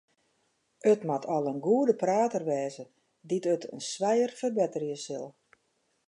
[0.91, 2.85] It moat al in goede prater wêze
[3.29, 5.25] dy't it in swijer ferbetterje sil.